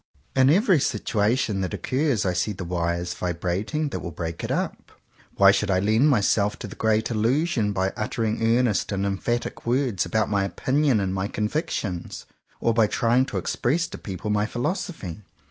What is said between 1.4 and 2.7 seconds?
that occurs I see the